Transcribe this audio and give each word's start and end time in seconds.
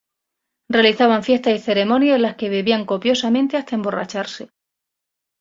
Realizaban 0.67 1.21
fiestas 1.23 1.53
y 1.53 1.59
ceremonias 1.59 2.15
en 2.15 2.23
las 2.23 2.35
que 2.35 2.49
bebían 2.49 2.85
copiosamente 2.87 3.55
hasta 3.55 3.75
emborracharse. 3.75 4.49